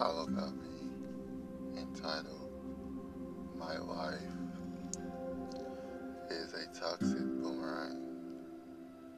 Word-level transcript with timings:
all 0.00 0.22
about 0.22 0.54
me 0.56 0.88
entitled 1.76 2.50
My 3.58 3.76
Life 3.76 4.18
is 6.30 6.54
a 6.54 6.64
Toxic 6.78 7.18
Boomerang. 7.18 7.98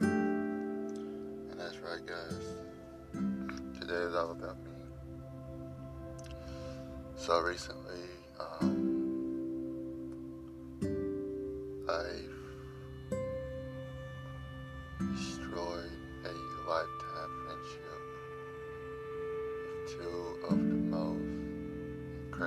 And 0.00 1.56
that's 1.56 1.78
right, 1.78 2.04
guys. 2.04 2.56
Today 3.78 3.94
is 3.94 4.14
all 4.16 4.32
about 4.32 4.56
me. 4.64 4.72
So 7.14 7.38
recently, 7.42 8.00
um, 8.40 8.71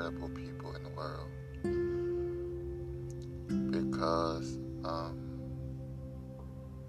incredible 0.05 0.29
people 0.29 0.75
in 0.75 0.83
the 0.83 0.89
world 0.89 1.29
because, 3.71 4.59
um, 4.83 5.17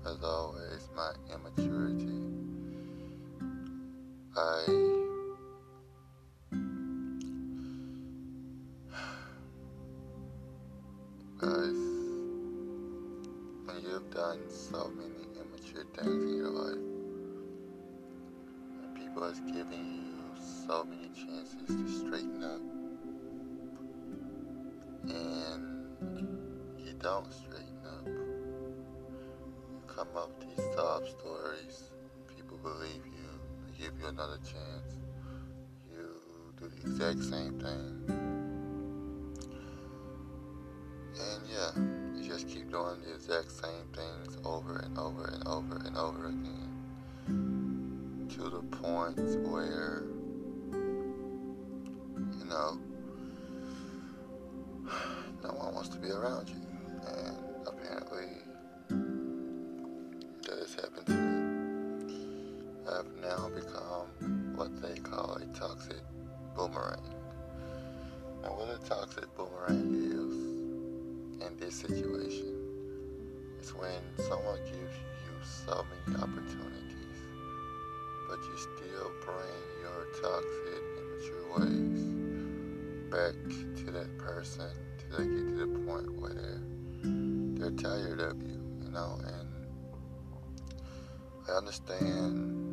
as 0.04 0.22
always, 0.22 0.90
my 0.94 1.12
immaturity. 1.32 2.12
I 4.36 4.66
guys, 11.38 11.80
when 13.64 13.82
you've 13.82 14.10
done 14.10 14.40
so 14.50 14.90
many 14.94 15.24
immature 15.40 15.84
things 15.96 16.22
in 16.22 16.36
your 16.36 16.50
life, 16.50 16.84
and 18.82 18.94
people 18.94 19.22
has 19.22 19.40
given 19.40 20.04
you 20.06 20.06
so 20.66 20.84
many 20.84 21.08
chances 21.14 21.66
to 21.66 21.85
you 26.96 27.02
don't 27.02 27.32
straighten 27.32 27.80
up, 27.86 28.06
you 28.06 29.82
come 29.86 30.08
up 30.16 30.30
with 30.38 30.56
these 30.56 30.64
sob 30.74 31.06
stories, 31.06 31.90
people 32.34 32.56
believe 32.58 33.04
you, 33.04 33.28
they 33.66 33.72
give 33.84 33.92
you 34.00 34.06
another 34.06 34.38
chance, 34.38 34.96
you 35.92 36.08
do 36.58 36.68
the 36.68 36.76
exact 36.90 37.22
same 37.22 37.60
thing. 37.60 38.02
And 41.18 41.42
yeah, 41.50 41.72
you 42.16 42.26
just 42.28 42.48
keep 42.48 42.70
doing 42.70 43.00
the 43.02 43.12
exact 43.14 43.50
same 43.50 43.88
things 43.94 44.38
over 44.44 44.78
and 44.78 44.96
over 44.98 45.26
and 45.26 45.46
over 45.46 45.76
and 45.84 45.96
over 45.96 46.28
again. 46.28 46.72
To 48.36 48.48
the 48.48 48.62
point 48.78 49.18
where, 49.50 50.05
I've 63.06 63.22
now 63.22 63.48
become 63.54 64.54
what 64.56 64.82
they 64.82 64.98
call 65.00 65.36
a 65.36 65.46
toxic 65.58 66.00
boomerang. 66.56 67.14
And 68.42 68.52
what 68.52 68.68
a 68.68 68.78
toxic 68.88 69.32
boomerang 69.36 69.94
is, 69.94 71.46
in 71.46 71.56
this 71.58 71.74
situation 71.76 72.56
is 73.60 73.74
when 73.74 74.00
someone 74.28 74.58
gives 74.64 74.96
you 74.96 75.34
so 75.66 75.84
many 76.06 76.16
opportunities, 76.16 77.18
but 78.28 78.38
you 78.38 78.56
still 78.56 79.12
bring 79.24 79.62
your 79.82 80.06
toxic, 80.20 80.82
immature 80.98 81.46
ways 81.58 82.02
back 83.10 83.34
to 83.84 83.90
that 83.92 84.18
person 84.18 84.70
till 84.98 85.18
they 85.18 85.24
get 85.26 85.46
to 85.46 85.54
the 85.54 85.78
point 85.86 86.10
where 86.20 86.34
they're, 86.34 87.70
they're 87.70 87.70
tired 87.70 88.20
of 88.20 88.42
you, 88.42 88.60
you 88.82 88.90
know, 88.90 89.18
and 89.24 89.48
I 91.48 91.52
understand 91.52 92.65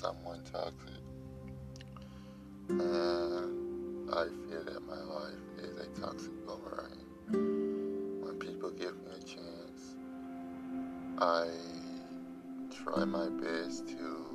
someone 0.00 0.42
toxic. 0.50 1.02
And 2.70 4.10
I 4.10 4.24
feel 4.48 4.64
that 4.64 4.80
my 4.86 4.96
life 4.96 5.34
is 5.58 5.76
a 5.76 6.00
toxic 6.00 6.32
boomerang. 6.46 7.04
When 8.22 8.38
people 8.38 8.70
give 8.70 8.96
me 8.96 9.10
a 9.14 9.22
chance, 9.22 9.96
I 11.18 11.48
try 12.70 13.04
my 13.04 13.28
best 13.28 13.88
to 13.88 14.26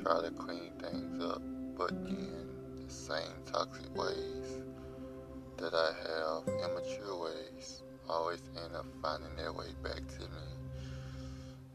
try 0.00 0.22
to 0.22 0.30
clean 0.30 0.70
things 0.78 1.24
up, 1.24 1.42
but 1.76 1.90
in 1.90 2.84
the 2.86 2.92
same 2.92 3.42
toxic 3.50 3.92
ways 3.96 4.62
that 5.56 5.74
I 5.74 5.92
have, 6.06 6.46
immature 6.46 7.20
ways, 7.20 7.82
always 8.08 8.42
end 8.64 8.76
up 8.76 8.86
finding 9.02 9.34
their 9.34 9.52
way 9.52 9.74
back 9.82 10.06
to 10.06 10.20
me 10.20 10.48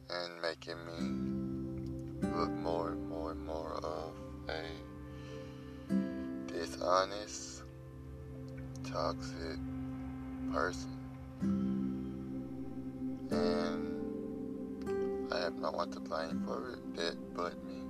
and 0.10 0.42
making 0.42 0.78
me 0.86 1.37
look 2.22 2.50
more 2.50 2.90
and 2.90 3.10
more 3.10 3.32
and 3.32 3.46
more 3.46 3.80
of 3.84 4.14
a 4.50 4.64
dishonest, 6.52 7.64
toxic 8.84 9.60
person. 10.52 10.98
And 13.32 13.94
I 15.32 15.40
have 15.40 15.56
no 15.56 15.72
one 15.72 15.92
to 15.92 16.00
blame 16.00 16.44
for 16.46 16.72
it 16.72 16.96
that 16.96 17.18
but 17.36 17.64
me. 17.66 17.84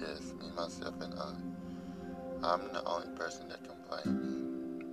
Yes, 0.00 0.32
me, 0.40 0.50
myself, 0.56 0.94
and 1.00 1.14
I. 1.14 1.34
I'm 2.40 2.72
the 2.72 2.84
only 2.84 3.08
person 3.16 3.48
that 3.48 3.64
can 3.64 3.74
blame 3.88 4.20
me. 4.22 4.84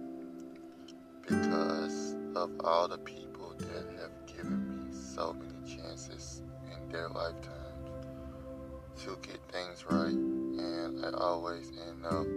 Because 1.21 2.15
of 2.35 2.49
all 2.63 2.87
the 2.87 2.97
people 2.97 3.53
that 3.59 3.85
have 3.99 4.25
given 4.25 4.87
me 4.87 4.93
so 5.15 5.33
many 5.33 5.77
chances 5.77 6.41
in 6.71 6.89
their 6.91 7.09
lifetimes 7.09 7.64
to 9.03 9.17
get 9.21 9.39
things 9.51 9.85
right. 9.89 10.13
And 10.13 11.05
I 11.05 11.09
always 11.17 11.71
end 11.87 12.05
up 12.05 12.27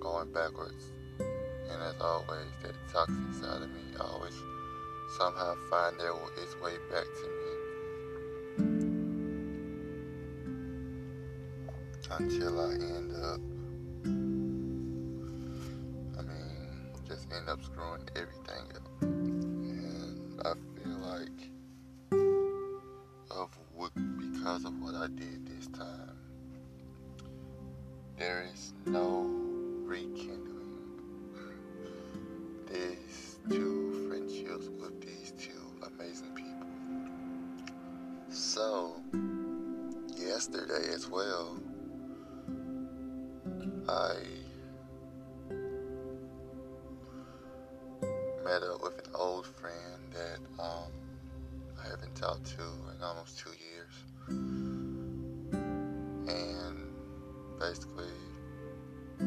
going 0.00 0.30
backwards. 0.32 0.92
And 1.18 1.82
as 1.82 2.00
always, 2.00 2.46
that 2.62 2.74
toxic 2.92 3.34
side 3.40 3.62
of 3.62 3.70
me 3.70 3.80
always 3.98 4.34
somehow 5.18 5.54
find 5.70 5.98
their, 5.98 6.12
its 6.42 6.54
way 6.60 6.76
back 6.90 7.04
to 7.04 7.28
me. 7.28 7.54
Until 12.10 12.60
I 12.60 12.74
end 12.74 13.12
up, 13.12 13.40
I 16.16 16.22
mean, 16.22 16.92
just 17.08 17.26
end 17.32 17.48
up 17.48 17.62
screwing 17.64 18.08
everything 18.14 18.76
up. 18.76 18.88
And 19.02 20.40
I 20.44 20.54
feel 20.78 20.98
like, 20.98 21.53
did 25.08 25.46
this 25.46 25.68
time, 25.68 26.16
there 28.18 28.48
is 28.52 28.72
no 28.86 29.23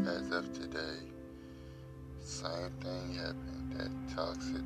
as 0.08 0.32
of 0.32 0.54
today, 0.54 1.00
same 2.20 2.72
thing 2.82 3.16
happened. 3.16 3.74
That 3.76 4.16
toxic 4.16 4.64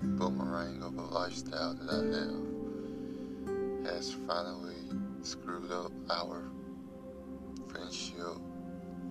boomerang 0.00 0.82
of 0.82 0.96
a 0.96 1.02
lifestyle 1.02 1.74
that 1.74 1.90
I 1.90 1.96
have 3.84 3.94
has 3.94 4.12
finally 4.26 4.74
screwed 5.22 5.70
up 5.70 5.92
our 6.10 6.42
friendship 7.68 8.38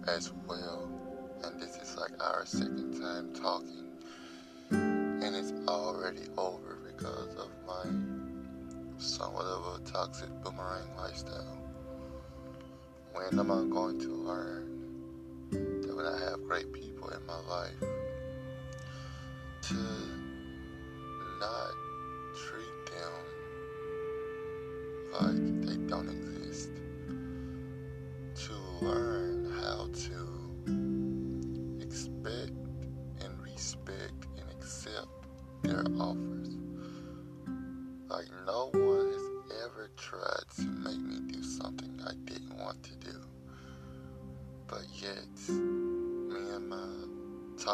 as 0.08 0.32
well. 0.48 0.90
And 1.44 1.62
this 1.62 1.76
is 1.78 1.98
like 1.98 2.20
our 2.20 2.46
second 2.46 3.00
time 3.00 3.34
talking. 3.34 3.92
And 4.72 5.36
it's 5.36 5.54
already 5.68 6.28
over 6.38 6.80
because 6.86 7.36
of 7.36 7.50
my 7.68 7.86
somewhat 8.98 9.46
of 9.46 9.82
a 9.82 9.92
toxic 9.92 10.30
boomerang 10.44 10.96
lifestyle. 10.98 11.60
When 13.14 13.40
am 13.40 13.52
I 13.52 13.64
going 13.72 14.00
to 14.00 14.08
learn 14.08 14.73
that 15.54 15.96
when 15.96 16.06
I 16.06 16.20
have 16.30 16.44
great 16.48 16.72
people 16.74 17.10
in 17.10 17.26
my 17.26 17.40
life, 17.50 17.80
to 19.64 20.23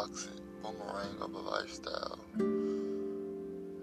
toxic 0.00 0.32
boomerang 0.62 1.20
of 1.20 1.34
a 1.34 1.38
lifestyle 1.38 2.18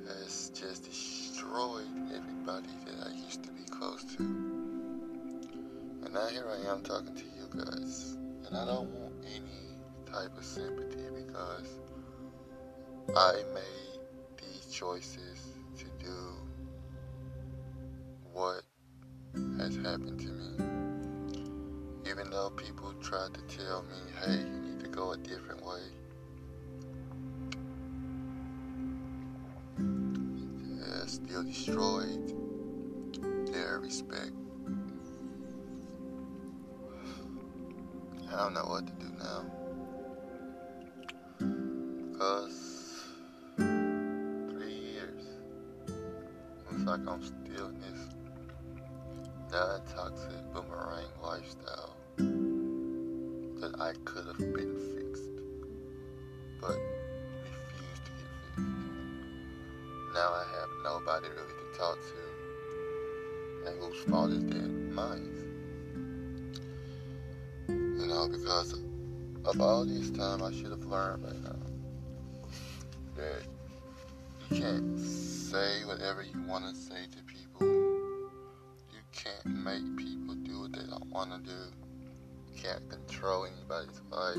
has 0.07 0.51
just 0.55 0.83
destroyed 0.85 1.85
everybody 2.15 2.73
that 2.85 3.07
I 3.07 3.11
used 3.23 3.43
to 3.43 3.51
be 3.51 3.63
close 3.69 4.03
to. 4.15 4.23
And 4.23 6.11
now 6.11 6.25
here 6.27 6.47
I 6.49 6.71
am 6.71 6.81
talking 6.81 7.13
to 7.13 7.23
you 7.23 7.63
guys. 7.63 8.17
And 8.47 8.57
I 8.57 8.65
don't 8.65 8.89
want 8.89 9.13
any 9.25 9.77
type 10.11 10.35
of 10.35 10.43
sympathy 10.43 11.03
because 11.13 11.69
I 13.15 13.43
made 13.53 13.99
these 14.41 14.73
choices 14.73 15.49
to 15.77 15.85
do 16.03 16.33
what 18.33 18.63
has 19.59 19.75
happened 19.75 20.19
to 20.21 20.29
me. 20.29 22.09
Even 22.09 22.31
though 22.31 22.49
people 22.49 22.91
tried 23.03 23.35
to 23.35 23.41
tell 23.55 23.83
me, 23.83 23.97
hey, 24.25 24.37
you 24.37 24.59
need 24.61 24.79
to 24.79 24.87
go 24.87 25.11
a 25.11 25.17
different 25.17 25.63
way. 25.63 25.81
Still 31.27 31.43
destroyed 31.43 32.33
their 33.51 33.79
respect. 33.79 34.31
I 38.31 38.37
don't 38.37 38.53
know 38.53 38.65
what 38.65 38.87
to 38.87 38.93
do 38.93 39.11
now. 39.19 39.45
Because 42.11 43.03
three 43.57 44.73
years 44.73 45.23
looks 46.71 46.83
like 46.83 47.07
I'm 47.07 47.23
still 47.23 47.67
in 47.67 47.81
this 47.81 48.07
non 49.51 49.81
toxic 49.93 50.53
boomerang 50.53 51.09
lifestyle 51.21 51.95
that 53.59 53.75
I 53.81 53.93
could 54.05 54.27
have 54.27 54.37
been 54.37 54.77
fixed, 54.95 55.41
but 56.61 56.96
nobody 61.17 61.33
really 61.33 61.53
to 61.53 61.77
talk 61.77 61.97
to, 62.01 63.67
and 63.67 63.79
whose 63.81 64.03
fault 64.03 64.29
is 64.31 64.43
that? 64.45 64.69
Mine. 64.93 65.33
You 67.67 68.05
know, 68.05 68.27
because 68.27 68.73
of 69.45 69.59
all 69.59 69.83
this 69.85 70.11
time, 70.11 70.43
I 70.43 70.51
should 70.51 70.69
have 70.69 70.85
learned 70.85 71.23
by 71.23 71.31
now 71.31 71.55
that 73.15 73.41
you 74.49 74.61
can't 74.61 74.99
say 74.99 75.83
whatever 75.85 76.21
you 76.21 76.39
want 76.47 76.65
to 76.65 76.75
say 76.79 77.07
to 77.11 77.23
people. 77.23 77.67
You 78.91 79.01
can't 79.11 79.45
make 79.63 79.97
people 79.97 80.35
do 80.35 80.59
what 80.61 80.73
they 80.73 80.85
don't 80.87 81.09
want 81.09 81.31
to 81.31 81.39
do. 81.49 81.59
You 82.53 82.61
can't 82.61 82.87
control 82.89 83.47
anybody's 83.47 84.01
life. 84.11 84.37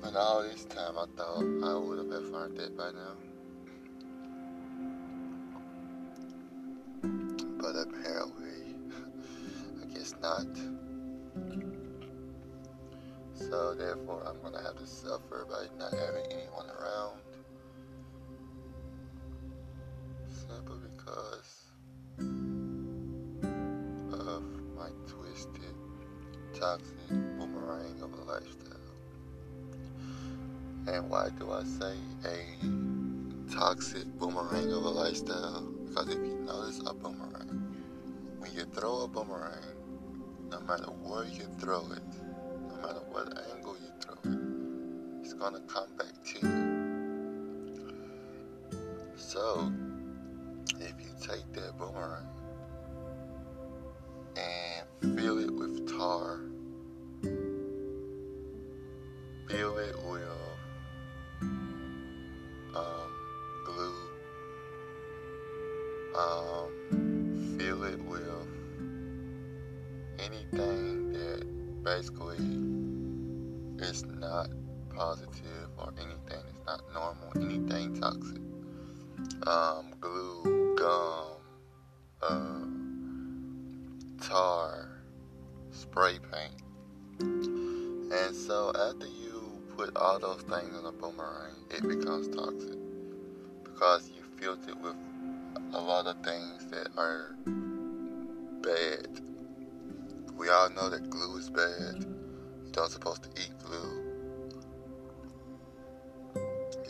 But 0.00 0.14
all 0.14 0.42
this 0.44 0.64
time, 0.64 0.96
I 0.96 1.06
thought 1.16 1.42
I 1.64 1.76
would 1.76 1.98
have 1.98 2.22
learned 2.30 2.56
that 2.58 2.76
by 2.76 2.92
now. 2.92 3.27
Not. 10.28 10.56
So 13.34 13.74
therefore, 13.74 14.22
I'm 14.26 14.42
gonna 14.42 14.62
have 14.62 14.76
to 14.76 14.86
suffer 14.86 15.46
by 15.48 15.66
not 15.78 15.92
having 15.92 16.26
anyone 16.32 16.66
around. 16.68 17.20
Simply 20.28 20.78
because 20.90 21.70
of 24.12 24.42
my 24.76 24.90
twisted, 25.06 25.74
toxic 26.58 27.08
boomerang 27.38 28.02
of 28.02 28.12
a 28.12 28.22
lifestyle. 28.24 28.74
And 30.88 31.08
why 31.08 31.28
do 31.38 31.52
I 31.52 31.62
say 31.64 31.96
a 32.24 33.52
toxic 33.54 34.06
boomerang 34.18 34.72
of 34.72 34.84
a 34.84 34.90
lifestyle? 34.90 35.62
Because 35.86 36.08
if 36.08 36.18
you 36.18 36.38
notice 36.44 36.80
a 36.86 36.92
boomerang, 36.92 37.74
when 38.38 38.52
you 38.52 38.64
throw 38.64 39.02
a 39.02 39.08
boomerang, 39.08 39.78
no 40.50 40.60
matter 40.60 40.90
where 41.02 41.24
you 41.24 41.46
throw 41.58 41.80
it, 41.92 42.02
no 42.68 42.76
matter 42.82 43.00
what 43.10 43.26
angle 43.54 43.76
you 43.82 43.90
throw 44.00 44.14
it, 44.32 44.38
it's 45.22 45.34
gonna 45.34 45.60
come 45.68 45.88
back 45.96 46.12
to 46.24 46.46
you. 46.46 46.78
So, 49.16 49.72
if 50.80 50.94
you 51.00 51.10
take 51.20 51.52
that 51.54 51.76
boomerang 51.78 52.26
and 54.36 55.18
fill 55.18 55.38
it 55.38 55.50
with 55.50 55.98
tar, 55.98 56.40
anything 77.70 78.00
toxic. 78.00 78.40
Um, 79.46 79.94
glue, 80.00 80.76
gum, 80.76 81.36
uh, 82.22 82.64
tar, 84.24 85.02
spray 85.70 86.18
paint. 86.32 86.62
And 87.20 88.34
so 88.34 88.72
after 88.74 89.06
you 89.06 89.62
put 89.76 89.96
all 89.96 90.18
those 90.18 90.42
things 90.42 90.78
in 90.78 90.86
a 90.86 90.92
boomerang, 90.92 91.54
it 91.70 91.82
becomes 91.82 92.28
toxic 92.34 92.78
because 93.64 94.10
you 94.10 94.22
filled 94.40 94.66
it 94.68 94.76
with 94.80 94.96
a 95.74 95.80
lot 95.80 96.06
of 96.06 96.22
things 96.24 96.66
that 96.70 96.88
are 96.96 97.34
bad. 98.62 99.20
We 100.36 100.48
all 100.48 100.70
know 100.70 100.88
that 100.88 101.10
glue 101.10 101.36
is 101.38 101.50
bad. 101.50 102.04
You 102.64 102.72
don't 102.72 102.90
supposed 102.90 103.24
to 103.24 103.30
eat 103.40 103.52
glue. 103.64 104.07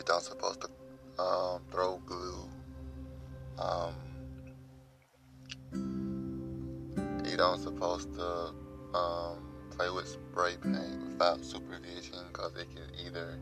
Don't 0.09 0.23
supposed 0.23 0.61
to 0.61 0.69
um, 1.21 1.61
throw 1.69 2.01
glue. 2.07 2.49
Um, 3.59 3.93
you 7.23 7.37
don't 7.37 7.61
supposed 7.61 8.15
to 8.15 8.51
um, 8.97 9.37
play 9.69 9.91
with 9.91 10.07
spray 10.07 10.55
paint 10.63 10.99
without 11.11 11.45
supervision 11.45 12.25
because 12.33 12.55
it 12.55 12.69
can 12.71 12.89
either 13.05 13.37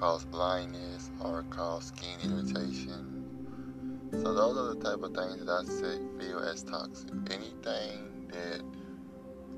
cause 0.00 0.24
blindness 0.24 1.10
or 1.20 1.44
cause 1.50 1.88
skin 1.88 2.18
irritation. 2.24 4.08
So 4.12 4.32
those 4.32 4.56
are 4.56 4.74
the 4.74 4.80
type 4.82 5.02
of 5.02 5.14
things 5.14 5.44
that 5.44 5.50
I 5.50 5.64
say 5.66 5.98
feel 6.18 6.38
as 6.38 6.62
toxic. 6.62 7.10
Anything 7.30 8.30
that 8.32 8.62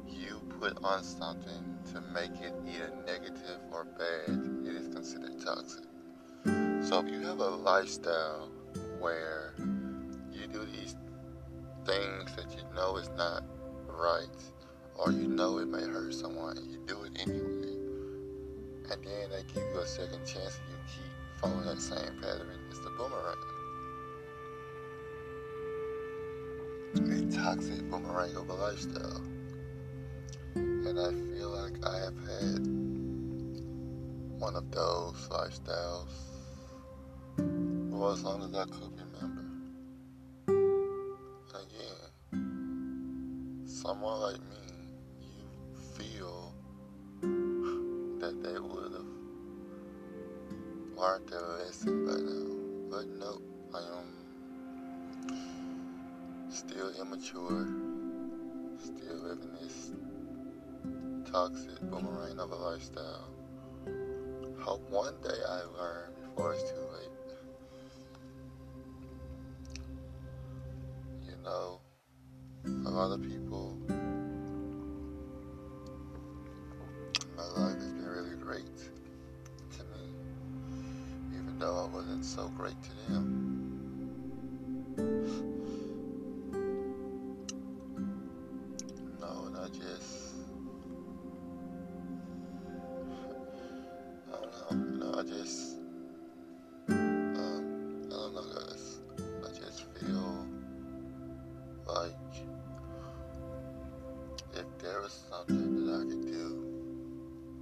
you 0.08 0.40
put 0.58 0.76
on 0.82 1.04
something 1.04 1.78
to 1.92 2.00
make 2.00 2.32
it 2.40 2.52
either 2.66 2.92
negative 3.06 3.60
or 3.70 3.84
bad, 3.84 4.66
it 4.66 4.74
is 4.74 4.92
considered 4.92 5.40
toxic. 5.40 5.87
So 6.88 7.00
if 7.00 7.12
you 7.12 7.20
have 7.26 7.38
a 7.40 7.50
lifestyle 7.50 8.48
where 8.98 9.52
you 10.32 10.46
do 10.50 10.64
these 10.64 10.96
things 11.84 12.34
that 12.34 12.50
you 12.56 12.62
know 12.74 12.96
is 12.96 13.10
not 13.10 13.44
right, 13.86 14.24
or 14.94 15.12
you 15.12 15.28
know 15.28 15.58
it 15.58 15.68
may 15.68 15.82
hurt 15.82 16.14
someone, 16.14 16.56
and 16.56 16.66
you 16.72 16.78
do 16.86 17.02
it 17.02 17.12
anyway, 17.20 17.76
and 18.90 19.04
then 19.04 19.28
they 19.30 19.42
give 19.52 19.64
you 19.70 19.80
a 19.80 19.86
second 19.86 20.24
chance 20.24 20.58
and 20.60 20.70
you 20.70 20.78
keep 20.86 21.12
following 21.42 21.66
that 21.66 21.78
same 21.78 22.22
pattern, 22.22 22.58
it's 22.70 22.78
the 22.78 22.88
boomerang. 22.88 23.36
A 26.94 27.36
toxic 27.36 27.82
boomerang 27.90 28.34
of 28.34 28.48
a 28.48 28.54
lifestyle. 28.54 29.22
And 30.54 30.98
I 30.98 31.10
feel 31.36 31.50
like 31.50 31.84
I 31.84 31.98
have 31.98 32.16
had 32.16 32.66
one 34.40 34.56
of 34.56 34.70
those 34.70 35.28
lifestyles 35.28 36.27
for 37.98 38.12
as 38.12 38.22
long 38.22 38.42
as 38.44 38.54
I 38.54 38.64
could 38.64 38.92
remember. 38.96 39.44
Again, 41.50 42.06
someone 43.66 44.20
like 44.20 44.40
me, 44.40 44.56
you 45.20 45.48
feel 45.96 46.54
that 48.20 48.40
they 48.40 48.58
would 48.60 48.92
have 48.92 49.12
learned 50.96 51.28
their 51.28 51.40
lesson 51.40 52.06
by 52.06 52.18
now. 52.20 52.54
But 52.88 53.06
nope, 53.18 53.42
I 53.74 53.82
am 53.98 54.08
still 56.50 56.90
immature, 57.00 57.66
still 58.78 59.16
living 59.24 59.54
this 59.60 59.90
toxic 61.32 61.80
boomerang 61.90 62.38
of 62.38 62.52
a 62.52 62.54
lifestyle. 62.54 63.28
Hope 64.60 64.88
one 64.88 65.20
day 65.20 65.42
I 65.48 65.62
learn 65.76 66.12
before 66.22 66.54
it's 66.54 66.70
too 66.70 66.76
late. 66.76 67.17
Know, 71.48 71.80
a 72.86 72.90
lot 72.90 73.12
of 73.12 73.22
people, 73.22 73.76
my 77.36 77.44
life 77.56 77.76
has 77.76 77.92
been 77.92 78.06
really 78.06 78.36
great 78.36 78.76
to 78.76 79.82
me, 79.84 80.12
even 81.32 81.58
though 81.58 81.84
I 81.84 81.94
wasn't 81.94 82.24
so 82.24 82.48
great 82.48 82.76
to 82.82 83.12
them. 83.12 83.47
If 105.08 105.14
there 105.14 105.30
was 105.30 105.46
something 105.48 105.86
that 105.86 105.94
I 105.94 106.04
could 106.04 106.26
do 106.26 106.46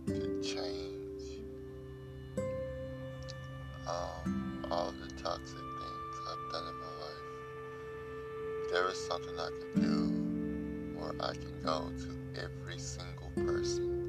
to 0.09 0.43
change 0.43 1.45
um, 3.87 4.67
all 4.71 4.93
the 4.93 5.09
toxic 5.23 5.59
things 5.59 6.21
I've 6.29 6.53
done 6.53 6.67
in 6.69 6.81
my 6.81 6.93
life, 7.01 7.27
if 8.65 8.71
there 8.73 8.85
something 8.99 9.39
I 9.39 9.51
could 9.51 9.75
do 9.81 10.99
where 10.99 11.15
I 11.21 11.35
can 11.35 11.63
go 11.63 11.93
to 11.97 12.43
every 12.43 12.79
single 12.79 13.31
person 13.37 14.07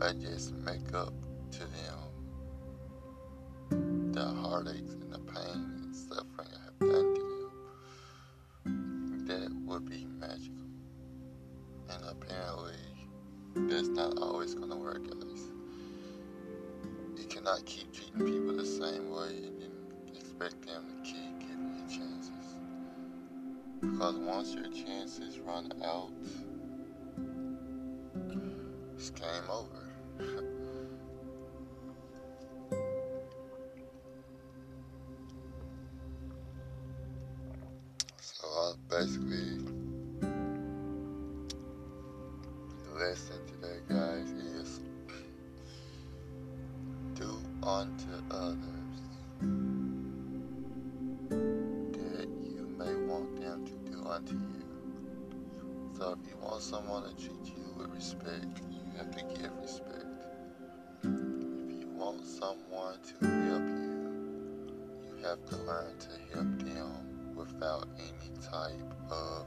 I 0.00 0.12
just 0.12 0.54
and 19.30 20.16
expect 20.16 20.66
them 20.66 20.84
to 20.86 21.10
keep 21.10 21.38
giving 21.40 21.74
you 21.74 21.82
chances. 21.88 22.58
Because 23.80 24.16
once 24.16 24.54
your 24.54 24.70
chances 24.70 25.38
run 25.40 25.70
out, 25.84 26.12
it's 28.96 29.10
game 29.10 29.50
over. 29.50 30.44
respect, 58.08 58.62
you 58.70 58.80
have 58.96 59.10
to 59.10 59.22
give 59.34 59.52
respect 59.60 60.06
If 61.02 61.80
you 61.80 61.88
want 61.94 62.24
someone 62.24 62.96
to 63.04 63.26
help 63.26 63.68
you, 63.68 64.72
you 65.04 65.24
have 65.24 65.44
to 65.44 65.56
learn 65.56 65.92
to 65.98 66.34
help 66.34 66.58
them 66.62 67.34
without 67.36 67.86
any 67.98 68.30
type 68.40 68.94
of 69.10 69.46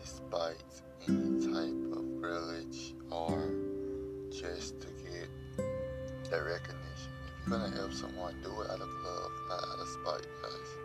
despite 0.00 0.62
any 1.08 1.40
type 1.52 1.98
of 1.98 2.20
grudge 2.20 2.94
or 3.10 3.50
just 4.30 4.80
to 4.82 4.86
get 5.02 5.28
the 6.30 6.40
recognition. 6.40 7.10
If 7.26 7.48
you're 7.48 7.58
gonna 7.58 7.74
help 7.74 7.92
someone, 7.92 8.36
do 8.44 8.60
it 8.60 8.70
out 8.70 8.80
of 8.80 8.88
love, 8.88 9.32
not 9.48 9.58
out 9.58 9.80
of 9.80 9.88
spite, 9.88 10.26
guys. 10.40 10.83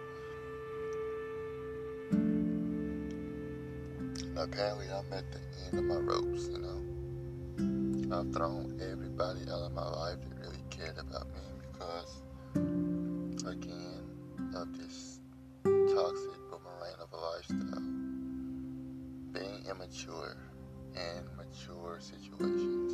Apparently, 4.40 4.88
I'm 4.88 5.12
at 5.12 5.26
the 5.32 5.40
end 5.66 5.80
of 5.80 5.86
my 5.86 5.96
ropes, 5.96 6.48
you 6.48 6.60
know. 6.60 8.18
I've 8.18 8.34
thrown 8.34 8.80
everybody 8.82 9.42
out 9.52 9.62
of 9.62 9.74
my 9.74 9.88
life 9.88 10.18
that 10.22 10.40
really 10.40 10.64
cared 10.70 10.98
about 10.98 11.28
me 11.28 11.42
because, 11.62 12.22
again, 13.46 14.02
of 14.56 14.78
this 14.78 15.20
toxic 15.66 16.40
boomerang 16.50 16.96
of 17.02 17.12
a 17.14 17.18
lifestyle. 17.18 17.84
Being 19.34 19.66
immature 19.70 20.38
in 20.96 21.24
mature 21.38 22.00
situations. 22.00 22.94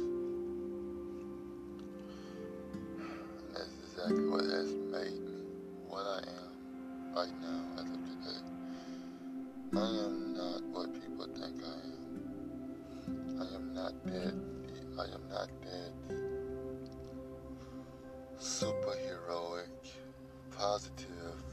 And 3.00 3.56
that's 3.56 3.76
exactly 3.84 4.28
what 4.28 4.44
has 4.44 4.74
made 4.74 5.20
me 5.22 5.44
what 5.88 6.06
I 6.06 6.20
am 6.20 7.16
right 7.16 7.42
now 7.42 7.62
as 7.76 7.90
of 7.90 8.04
today. 8.04 8.42
I 9.74 9.88
am 10.06 10.25
people 11.02 11.28
think 11.28 11.64
I 11.64 11.68
am. 11.68 13.42
I 13.42 13.56
am 13.56 13.74
not 13.74 13.94
that 14.06 14.34
I 14.98 15.04
am 15.04 15.30
not 15.30 15.50
that 15.62 15.94
superheroic, 18.40 19.68
positive 20.58 21.44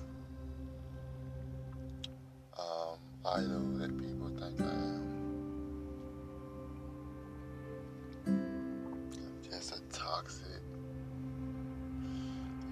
um, 2.58 2.98
idol 3.24 3.78
that 3.78 3.98
people 3.98 4.28
think 4.28 4.60
I 4.60 4.64
am. 4.64 5.02
I'm 8.26 9.42
just 9.42 9.72
a 9.76 9.80
toxic, 9.92 10.62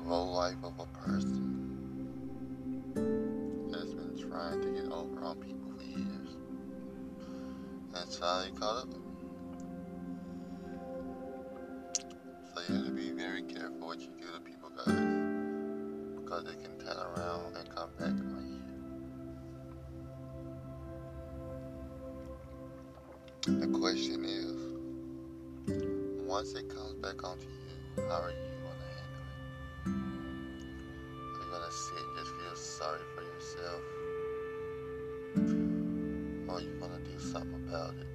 low 0.04 0.24
life 0.24 0.62
of 0.62 0.78
a 0.78 0.86
person 0.98 1.46
that's 3.72 3.92
been 3.92 4.16
trying 4.30 4.60
to 4.62 4.68
get 4.68 4.92
over 4.92 5.24
on 5.24 5.36
people. 5.36 5.59
And 8.10 8.16
it's 8.16 8.18
finally 8.18 8.50
caught 8.58 8.76
up 8.76 8.88
So 12.52 12.60
you 12.68 12.74
have 12.74 12.84
to 12.86 12.90
be 12.90 13.10
very 13.12 13.42
careful 13.42 13.86
what 13.86 14.00
you 14.00 14.08
do 14.18 14.26
to 14.34 14.40
people, 14.40 14.70
guys, 14.70 14.86
because 16.16 16.44
they 16.44 16.56
can 16.60 16.76
turn 16.80 16.96
around 16.96 17.56
and 17.56 17.70
come 17.72 17.90
back 18.00 18.08
on 18.08 18.46
you. 23.46 23.60
The 23.60 23.78
question 23.78 24.24
is, 24.24 24.56
once 26.26 26.54
it 26.54 26.68
comes 26.68 26.94
back 26.94 27.22
onto 27.22 27.44
you, 27.44 28.02
how 28.08 28.22
are 28.22 28.30
you 28.32 28.49
about 37.70 37.94
it? 37.94 38.06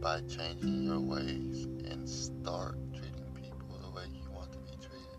by 0.00 0.20
changing 0.28 0.84
your 0.84 1.00
ways 1.00 1.66
and 1.90 2.08
start 2.08 2.76
treating 2.94 3.26
people 3.34 3.76
the 3.82 3.90
way 3.90 4.04
you 4.14 4.30
want 4.32 4.50
to 4.52 4.58
be 4.58 4.70
treated. 4.80 5.18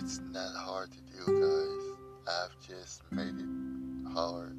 It's 0.00 0.20
not 0.32 0.56
hard 0.56 0.90
to 0.92 0.98
do, 1.14 1.24
guys. 1.40 1.84
I've 2.26 2.58
just 2.66 3.02
made 3.12 3.34
it 3.38 4.12
hard 4.12 4.56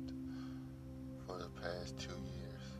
for 1.25 1.39
the 1.39 1.49
past 1.61 1.97
two 1.97 2.13
years. 2.37 2.77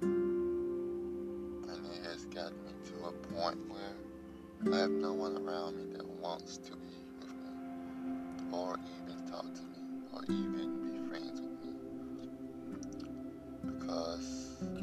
And 0.00 1.86
it 1.94 2.02
has 2.04 2.24
gotten 2.24 2.56
me 2.64 2.72
to 2.86 2.94
a 3.06 3.12
point 3.34 3.58
where 3.68 4.74
I 4.74 4.78
have 4.80 4.90
no 4.90 5.12
one 5.12 5.36
around 5.36 5.76
me 5.76 5.84
that 5.96 6.08
wants 6.08 6.56
to 6.56 6.72
be 6.72 6.96
with 7.20 7.30
me, 7.30 7.52
or 8.52 8.76
even 9.04 9.24
talk 9.30 9.44
to 9.54 9.62
me, 9.62 9.78
or 10.12 10.24
even 10.24 10.87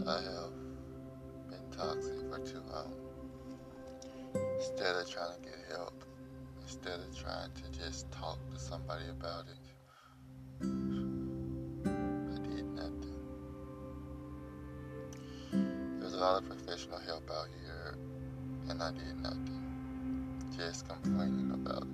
I 0.07 0.21
have 0.21 0.53
been 1.49 1.65
toxic 1.75 2.19
for 2.29 2.37
too 2.45 2.61
long. 2.71 2.93
Instead 4.57 4.95
of 4.97 5.09
trying 5.09 5.33
to 5.33 5.41
get 5.41 5.57
help, 5.71 6.03
instead 6.61 6.99
of 6.99 7.17
trying 7.17 7.49
to 7.53 7.79
just 7.79 8.11
talk 8.11 8.37
to 8.53 8.59
somebody 8.59 9.05
about 9.09 9.45
it, 9.47 9.57
I 10.61 12.37
did 12.47 12.65
nothing. 12.75 13.17
There's 15.99 16.13
a 16.13 16.17
lot 16.17 16.43
of 16.43 16.49
professional 16.49 16.99
help 16.99 17.27
out 17.31 17.47
here, 17.63 17.97
and 18.69 18.83
I 18.83 18.91
did 18.91 19.19
nothing. 19.23 19.63
Just 20.55 20.87
complaining 20.87 21.49
about 21.51 21.87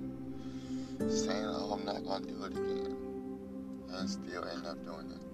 it. 0.99 1.09
saying, 1.09 1.45
oh, 1.45 1.77
I'm 1.79 1.85
not 1.85 2.03
going 2.03 2.23
to 2.23 2.27
do 2.27 2.43
it 2.43 2.51
again, 2.51 2.97
and 3.89 4.09
still 4.09 4.43
end 4.43 4.67
up 4.67 4.83
doing 4.83 5.11
it. 5.11 5.30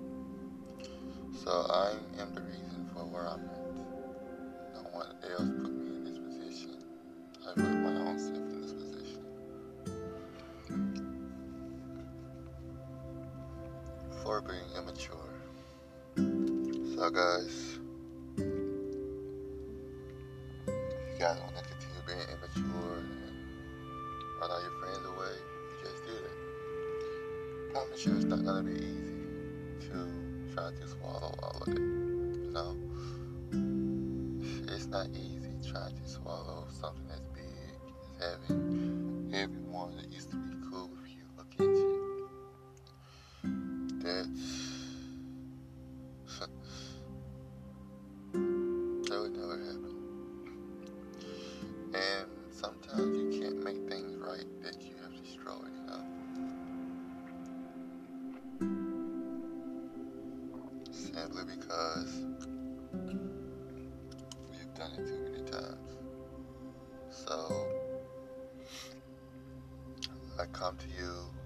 So 1.47 1.65
I 1.69 1.95
am 2.19 2.35
the 2.35 2.41
reason 2.41 2.89
for 2.93 3.05
where 3.05 3.25
I'm 3.25 3.39
at. 3.39 3.63
No 4.73 4.81
one 4.91 5.07
else 5.31 5.49
put 5.63 5.71
me 5.71 5.95
in 5.95 6.03
this 6.03 6.17
position. 6.19 6.75
I 7.41 7.53
put 7.53 7.63
my 7.63 7.95
own 8.01 8.19
self 8.19 8.35
in 8.35 8.61
this 8.61 8.73
position. 8.73 9.23
For 14.23 14.41
being 14.41 14.69
immature. 14.77 15.31
So 16.97 17.09
guys, 17.09 17.79
if 20.67 20.73
you 21.13 21.17
guys 21.17 21.39
want 21.39 21.55
to 21.55 21.63
continue 21.63 22.03
being 22.05 22.27
immature 22.27 22.97
and 22.97 23.07
run 24.41 24.51
all 24.51 24.61
your 24.61 24.75
friends 24.81 25.05
away, 25.05 25.35
you 25.71 25.77
just 25.81 26.03
do 26.05 26.11
that. 26.11 27.71
Promise 27.71 28.05
you 28.05 28.15
it's 28.17 28.25
not 28.25 28.43
gonna 28.43 28.63
be 28.63 28.73
easy 28.73 29.06
trying 35.71 35.95
to 35.97 36.07
swallow 36.07 36.65
something 36.79 37.03
as 37.11 37.19
big 37.33 37.43
as 38.21 38.39
having 38.47 39.31
everyone 39.33 39.97
that 39.97 40.09
used 40.09 40.31
to 40.31 40.37
be 40.37 40.55
cool 40.69 40.89
with 40.89 41.09
you 41.09 41.25
against 41.37 41.81
you. 41.81 42.29
That's 44.01 44.45
that 49.09 49.19
would 49.19 49.35
never 49.35 49.57
happen. 49.57 49.95
And 51.93 52.27
sometimes 52.51 53.17
you 53.17 53.41
can't 53.41 53.61
make 53.63 53.89
things 53.89 54.15
right 54.17 54.47
that 54.63 54.81
you 54.81 54.95
have 55.03 55.11
destroyed? 55.21 55.73
Simply 60.91 61.43
because 61.43 62.23
we've 64.49 64.73
done 64.75 64.91
it 64.93 64.99
many 64.99 65.15
times. 65.15 65.26
So, 67.27 67.67
I 70.39 70.45
come 70.53 70.77
to 70.77 70.87
you 70.97 71.36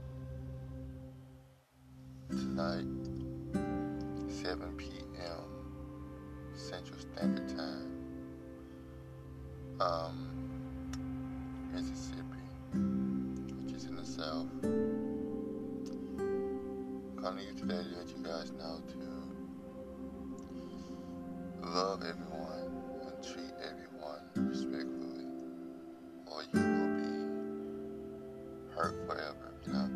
hurt 28.81 28.95
forever, 29.05 29.53
you 29.67 29.73
know? 29.73 29.89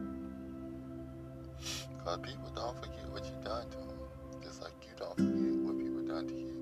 Because 1.97 2.19
people 2.19 2.51
don't 2.55 2.77
forget 2.77 3.09
what 3.09 3.25
you 3.25 3.31
done 3.43 3.67
to 3.71 3.77
them, 3.77 3.99
just 4.43 4.61
like 4.61 4.73
you 4.83 4.93
don't 4.99 5.15
forget 5.15 5.53
what 5.65 5.77
people 5.79 6.01
done 6.05 6.27
to 6.27 6.33
you. 6.35 6.54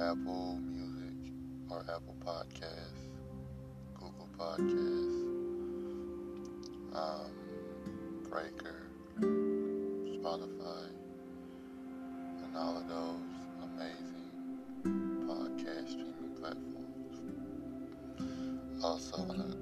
Apple 0.00 0.60
Music 0.62 1.32
or 1.70 1.80
Apple 1.92 2.14
Podcasts, 2.24 3.10
Google 3.94 4.28
Podcasts, 4.38 5.26
um, 6.94 7.32
Breaker, 8.30 8.86
Spotify, 9.18 10.84
and 12.44 12.56
all 12.56 12.76
of 12.76 12.86
those 12.86 13.34
amazing 13.64 14.30
podcast 15.26 15.88
streaming 15.88 16.36
platforms. 16.40 17.16
Also, 18.84 19.57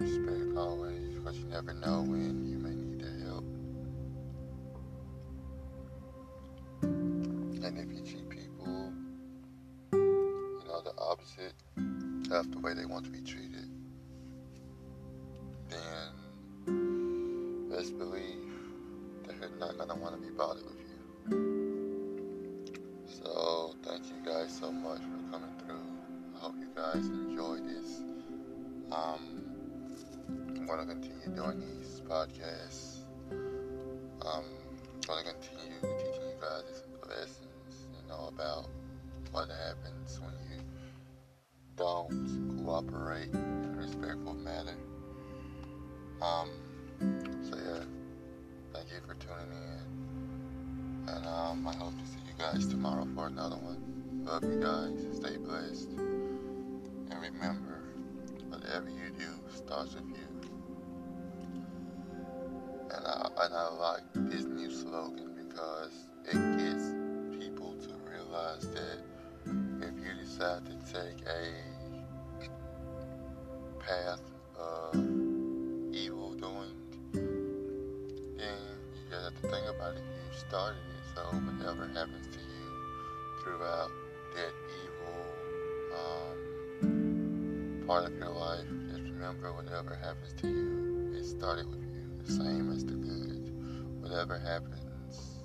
respect 0.00 0.56
always, 0.56 1.08
because 1.18 1.38
you 1.38 1.46
never 1.46 1.72
know 1.74 2.02
when 2.02 2.44
you 2.48 2.58
may 2.58 2.74
need 2.74 3.00
their 3.00 3.26
help. 3.26 3.44
And 6.82 7.78
if 7.78 7.90
you 7.92 8.00
treat 8.04 8.28
people, 8.28 8.92
you 9.92 10.64
know, 10.66 10.82
the 10.82 10.94
opposite 10.98 11.54
of 12.30 12.50
the 12.52 12.58
way 12.60 12.74
they 12.74 12.84
want 12.84 13.04
to 13.06 13.10
be 13.10 13.20
treated, 13.20 13.63
what 39.34 39.48
happens 39.66 40.20
when 40.20 40.32
you 40.48 40.62
don't 41.76 42.62
cooperate 42.64 43.34
in 43.34 43.74
a 43.74 43.80
respectful 43.80 44.32
manner. 44.32 44.76
Um, 46.22 46.50
so 47.42 47.56
yeah, 47.56 47.82
thank 48.72 48.86
you 48.92 49.00
for 49.04 49.14
tuning 49.14 49.50
in. 49.50 51.08
And 51.08 51.26
um, 51.26 51.66
I 51.66 51.74
hope 51.74 51.98
to 51.98 52.06
see 52.06 52.20
you 52.28 52.34
guys 52.38 52.68
tomorrow 52.68 53.08
for 53.16 53.26
another 53.26 53.56
one. 53.56 54.22
Love 54.24 54.44
you 54.44 54.60
guys. 54.60 55.16
Stay 55.16 55.36
blessed. 55.36 55.88
And 55.88 57.20
remember, 57.20 57.82
whatever 58.50 58.88
you 58.88 59.10
do 59.18 59.34
starts 59.52 59.96
with 59.96 60.10
you. 60.10 60.50
And 62.94 63.04
I, 63.04 63.28
and 63.40 63.52
I 63.52 63.68
like 63.80 64.23
it. 79.92 80.02
You 80.02 80.38
started 80.48 80.78
it, 80.78 81.04
so 81.14 81.22
whatever 81.22 81.86
happens 81.88 82.26
to 82.28 82.40
you 82.40 82.68
throughout 83.42 83.90
that 84.34 84.52
evil 84.82 85.36
um, 85.94 87.84
part 87.86 88.04
of 88.04 88.12
your 88.14 88.30
life, 88.30 88.66
just 88.88 89.02
remember 89.02 89.52
whatever 89.52 89.94
happens 89.94 90.32
to 90.40 90.48
you, 90.48 91.14
it 91.16 91.24
started 91.24 91.68
with 91.68 91.82
you, 91.82 92.18
the 92.24 92.32
same 92.32 92.72
as 92.72 92.84
the 92.84 92.94
good. 92.94 93.52
Whatever 94.00 94.38
happens 94.38 95.40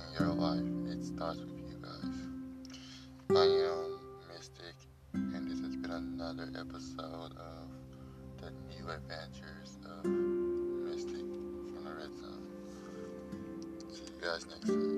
in 0.00 0.24
your 0.24 0.34
life, 0.34 0.64
it 0.92 1.04
starts 1.04 1.40
with 1.40 1.58
you 1.68 1.78
guys. 1.82 2.18
I 3.36 3.44
am 3.44 3.98
Mystic, 4.32 4.76
and 5.14 5.50
this 5.50 5.60
has 5.60 5.76
been 5.76 5.90
another 5.90 6.48
episode 6.58 7.32
of 7.36 7.68
the 8.40 8.50
new 8.70 8.88
adventures 8.90 9.57
of 14.38 14.50
Mystic 14.50 14.62
from 14.64 14.76
the 14.76 14.76
Red 14.78 14.78
Zone. 14.78 14.97